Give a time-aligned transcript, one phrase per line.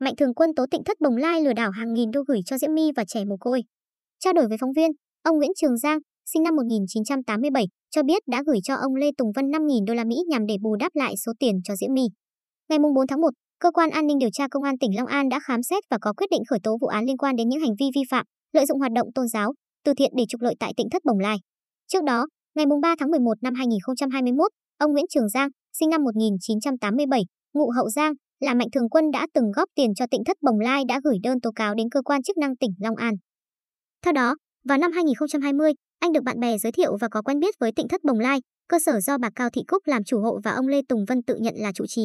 [0.00, 2.58] Mạnh Thường Quân tố Tịnh Thất Bồng Lai lừa đảo hàng nghìn đô gửi cho
[2.58, 3.62] Diễm My và trẻ mồ côi.
[4.18, 4.90] Trao đổi với phóng viên,
[5.22, 5.98] ông Nguyễn Trường Giang,
[6.32, 10.04] sinh năm 1987, cho biết đã gửi cho ông Lê Tùng Vân 5.000 đô la
[10.04, 12.02] Mỹ nhằm để bù đắp lại số tiền cho Diễm My.
[12.68, 15.28] Ngày 4 tháng 1, cơ quan an ninh điều tra công an tỉnh Long An
[15.28, 17.60] đã khám xét và có quyết định khởi tố vụ án liên quan đến những
[17.60, 19.52] hành vi vi phạm, lợi dụng hoạt động tôn giáo,
[19.84, 21.36] từ thiện để trục lợi tại Tịnh Thất Bồng Lai.
[21.92, 27.22] Trước đó, ngày 3 tháng 11 năm 2021, ông Nguyễn Trường Giang, sinh năm 1987,
[27.54, 30.60] ngụ Hậu Giang, là Mạnh Thường Quân đã từng góp tiền cho Tịnh Thất Bồng
[30.60, 33.14] Lai đã gửi đơn tố cáo đến cơ quan chức năng tỉnh Long An.
[34.04, 37.54] Theo đó, vào năm 2020, anh được bạn bè giới thiệu và có quen biết
[37.60, 40.40] với Tịnh Thất Bồng Lai, cơ sở do bà Cao Thị Cúc làm chủ hộ
[40.44, 42.02] và ông Lê Tùng Vân tự nhận là chủ trì.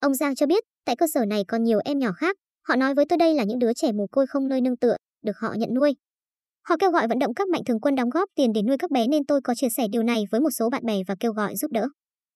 [0.00, 2.36] Ông Giang cho biết, tại cơ sở này còn nhiều em nhỏ khác,
[2.68, 4.96] họ nói với tôi đây là những đứa trẻ mồ côi không nơi nương tựa,
[5.22, 5.94] được họ nhận nuôi.
[6.68, 8.90] Họ kêu gọi vận động các mạnh thường quân đóng góp tiền để nuôi các
[8.90, 11.32] bé nên tôi có chia sẻ điều này với một số bạn bè và kêu
[11.32, 11.88] gọi giúp đỡ.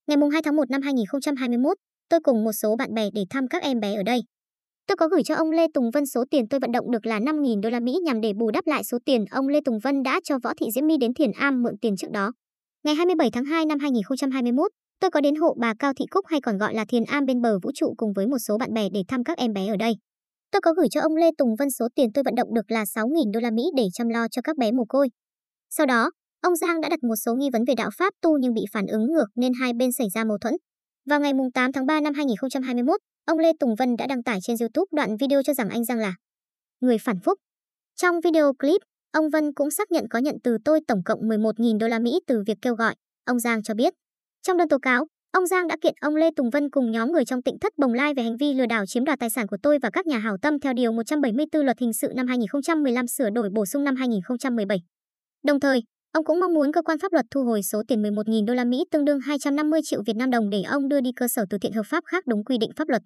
[0.07, 1.77] Ngày 2 tháng 1 năm 2021,
[2.13, 4.21] tôi cùng một số bạn bè để thăm các em bé ở đây.
[4.87, 7.21] Tôi có gửi cho ông Lê Tùng Vân số tiền tôi vận động được là
[7.21, 10.03] 5.000 đô la Mỹ nhằm để bù đắp lại số tiền ông Lê Tùng Vân
[10.03, 12.33] đã cho Võ Thị Diễm My đến Thiền Am mượn tiền trước đó.
[12.85, 14.71] Ngày 27 tháng 2 năm 2021,
[15.01, 17.41] tôi có đến hộ bà Cao Thị Cúc hay còn gọi là Thiền Am bên
[17.41, 19.77] bờ vũ trụ cùng với một số bạn bè để thăm các em bé ở
[19.77, 19.93] đây.
[20.53, 22.85] Tôi có gửi cho ông Lê Tùng Vân số tiền tôi vận động được là
[22.85, 25.09] 6.000 đô la Mỹ để chăm lo cho các bé mồ côi.
[25.71, 26.11] Sau đó,
[26.43, 28.87] ông Giang đã đặt một số nghi vấn về đạo pháp tu nhưng bị phản
[28.87, 30.55] ứng ngược nên hai bên xảy ra mâu thuẫn.
[31.07, 34.57] Vào ngày 8 tháng 3 năm 2021, ông Lê Tùng Vân đã đăng tải trên
[34.61, 36.15] YouTube đoạn video cho rằng anh Giang là
[36.81, 37.39] người phản phúc.
[37.97, 38.81] Trong video clip,
[39.13, 42.21] ông Vân cũng xác nhận có nhận từ tôi tổng cộng 11.000 đô la Mỹ
[42.27, 42.95] từ việc kêu gọi.
[43.25, 43.95] Ông Giang cho biết,
[44.43, 47.25] trong đơn tố cáo, ông Giang đã kiện ông Lê Tùng Vân cùng nhóm người
[47.25, 49.57] trong Tịnh Thất Bồng Lai về hành vi lừa đảo chiếm đoạt tài sản của
[49.63, 53.31] tôi và các nhà hảo tâm theo điều 174 Luật hình sự năm 2015 sửa
[53.31, 54.79] đổi bổ sung năm 2017.
[55.45, 58.45] Đồng thời, Ông cũng mong muốn cơ quan pháp luật thu hồi số tiền 11.000
[58.45, 61.29] đô la Mỹ, tương đương 250 triệu Việt Nam đồng để ông đưa đi cơ
[61.29, 63.03] sở từ thiện hợp pháp khác đúng quy định pháp luật.